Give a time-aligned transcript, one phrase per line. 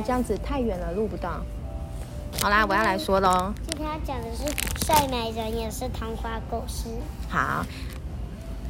[0.00, 1.42] 你这样子太远了，录不到。
[2.40, 3.52] 好啦，我要来说喽。
[3.68, 4.44] 今天要讲的是
[4.86, 6.88] 《睡美人》，也是童话故事。
[7.28, 7.66] 好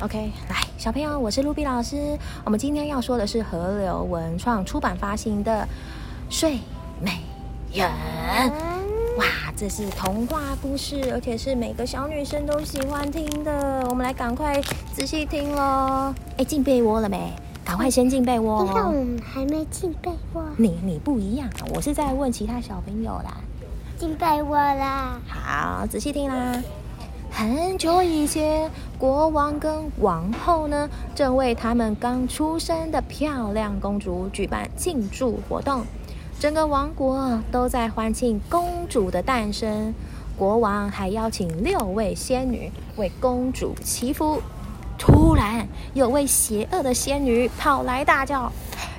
[0.01, 2.19] ，OK，来，小朋友，我是露比老师。
[2.45, 5.69] 我们今天要说的是河流文创出版发行的
[6.35, 6.59] 《睡
[7.01, 7.21] 美
[7.73, 7.89] 人》。
[9.17, 9.25] 哇，
[9.57, 13.87] 这是童话故事，而且是每个小女生都喜欢听的。
[13.89, 14.61] 我们来赶快
[14.93, 16.13] 仔细听喽。
[16.39, 17.33] 哎，进被窝了没？
[17.65, 18.65] 赶快先进被窝。
[18.65, 20.43] 你看，我们还没进被窝。
[20.57, 23.37] 你你不一样，我是在问其他小朋友啦。
[23.99, 25.21] 进被窝啦！
[25.29, 26.63] 好，仔细听啦。
[27.31, 28.69] 很久以前，
[28.99, 35.85] 国王跟王后呢，正为他们刚出生的漂亮公主举办庆祝活动，
[36.41, 39.95] 整个王国都在欢庆公主的诞生。
[40.37, 44.41] 国王还邀请六位仙女为公主祈福。
[45.01, 48.53] 突然，有位邪恶的仙女跑来大叫：“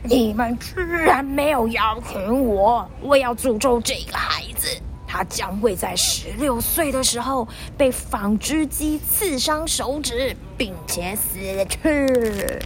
[0.04, 2.90] 你们居然没有邀请我！
[3.02, 4.68] 我要诅咒这个孩子！”
[5.08, 11.38] 他将会在十六岁的时候被纺织机刺伤手指，并且死
[11.70, 12.60] 去。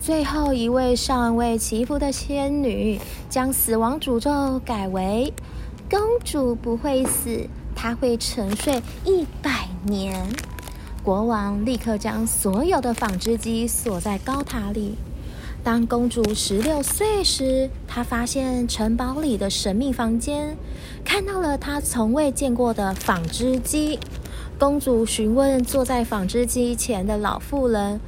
[0.00, 5.32] 最后一位尚未祈福的仙女将死亡诅咒改为：
[5.88, 7.46] 公主不会死，
[7.76, 10.26] 她会沉睡一百年。
[11.02, 14.94] 国王立刻将所有的纺织机锁在高塔里。
[15.64, 20.56] 当公主十六岁时，她发现城堡里的神秘房间，
[21.04, 23.98] 看到了她从未见过的纺织机。
[24.58, 28.00] 公主询问坐在纺织机前的老妇人，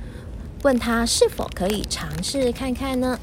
[0.62, 3.18] 问她是否可以尝试看看呢？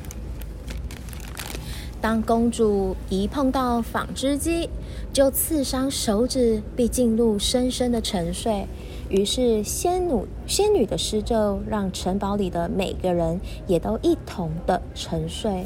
[2.02, 4.68] 当公主一碰到纺织机，
[5.14, 8.66] 就刺伤手指，并进入深深的沉睡。
[9.08, 15.64] 于是，仙女仙女的施咒让城堡里的每个人也都一同的沉睡。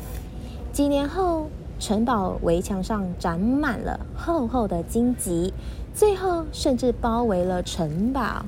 [0.74, 1.48] 几年后，
[1.80, 5.54] 城堡围墙上长满了厚厚的荆棘，
[5.94, 8.46] 最后甚至包围了城堡。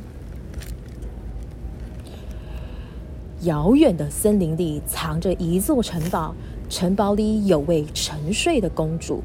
[3.44, 6.34] 遥远的森林里藏着一座城堡，
[6.70, 9.22] 城堡里有位沉睡的公主。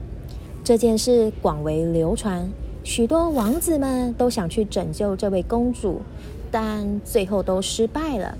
[0.65, 2.49] 这件事广为流传。
[2.85, 6.01] 许多王子们都想去拯救这位公主，
[6.51, 8.37] 但最后都失败了。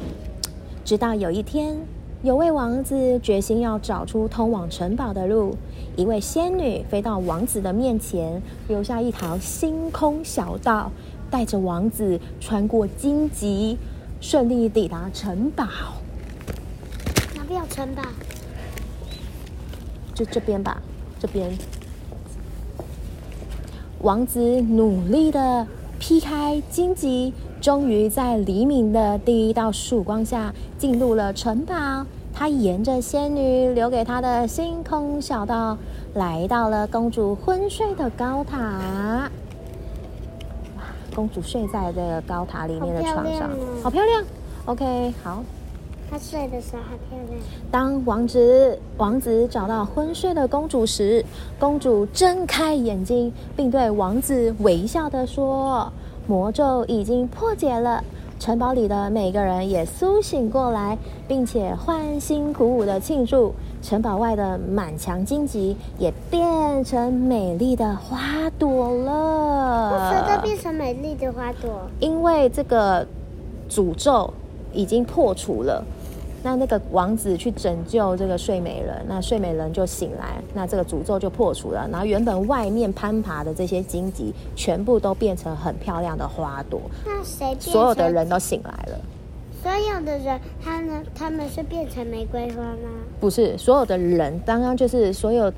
[0.85, 1.77] 直到有一天，
[2.23, 5.57] 有位王子决心要找出通往城堡的路。
[5.95, 10.91] 一位仙女飞到王子的面前，留下一条星空小道，
[11.31, 13.79] 带着王子穿过荆棘，
[14.21, 15.65] 顺利抵达城堡。
[17.37, 18.03] 哪里有城堡？
[20.15, 20.81] 就这边吧，
[21.19, 21.51] 这边。
[24.01, 25.67] 王子努力的
[25.99, 31.75] 劈开荆棘，终于在黎明的第一道曙光下进入了城堡。
[32.35, 35.79] 他沿着仙女留给他的星空小道，
[36.15, 38.59] 来到了公主昏睡的高塔。
[40.77, 40.83] 哇，
[41.15, 43.51] 公主睡在这个高塔里面的床上，
[43.83, 44.25] 好漂亮。
[44.65, 45.45] OK，好。
[46.13, 47.41] 她睡的时候好漂亮。
[47.71, 51.25] 当王子王子找到昏睡的公主时，
[51.59, 55.91] 公主睁开眼睛，并对王子微笑的说
[56.29, 58.05] ：“魔咒已经破解了，
[58.39, 63.55] 城堡里的每个人也苏醒过来，并且欢欣鼓舞的庆祝。
[63.81, 69.93] 城堡外的满墙荆棘也变成美丽的花朵了。
[69.93, 71.71] 为什么变成美丽的花朵？
[72.01, 73.05] 因为这个
[73.71, 74.31] 诅咒
[74.75, 75.83] 已经破除了。”
[76.43, 81.89] 那那个王子去拯救这个睡美人，那睡美人就醒来，那这个诅咒就破除了。
[81.91, 86.81] 然后原本外面攀爬的这些荆棘，全部都变成很漂亮的花朵。
[87.07, 87.57] 那谁？
[87.61, 88.99] 所有的人都醒来了。
[89.63, 91.07] 所有的人，他们？
[91.15, 92.91] 他们是变成玫瑰花吗？
[93.21, 95.53] 不是，所有的人，刚刚就是所有。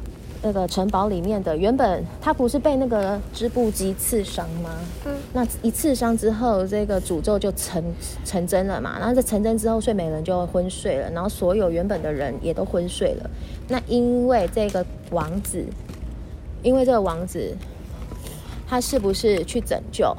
[0.47, 4.69] 那个城堡里面的原本他不是被那个织布机刺伤吗？
[5.06, 7.83] 嗯，那一刺伤之后，这个诅咒就成
[8.25, 8.99] 成真了嘛。
[9.00, 13.29] 然后这成真之后，睡美人就昏睡了，然后所有原本的人也都昏睡了。
[13.67, 15.64] 那因为这个王子，
[16.62, 17.53] 因为这个王子，
[18.69, 20.17] 他是不是去拯救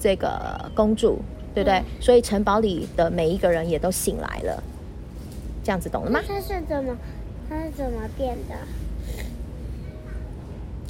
[0.00, 0.28] 这个
[0.74, 1.20] 公主，
[1.54, 1.82] 对不对？
[2.00, 4.62] 所以城堡里的每一个人也都醒来了。
[5.62, 6.22] 这样子懂了吗？
[6.26, 6.96] 他是怎么，
[7.50, 8.54] 他是怎么变的？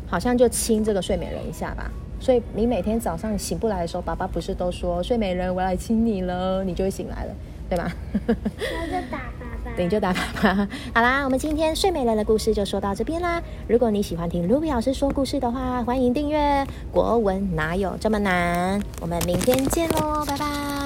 [0.06, 1.90] 好像就亲这个睡美人一下吧，
[2.24, 7.34] 所以你每天早上醒不来的时候，爸爸不是都说睡美人我来亲你了，你就会醒来了，
[7.68, 7.92] 对吗？
[8.26, 10.68] 那就打爸爸， 对，就打爸爸。
[10.94, 13.42] 好啦，我们今天睡美人的故事就说到这边啦。
[13.68, 16.66] 如果你喜欢听 Ruby 老师说故事的话，欢迎订阅。
[16.90, 18.80] 国文哪有这么难？
[19.02, 20.83] 我们明天见喽，拜拜。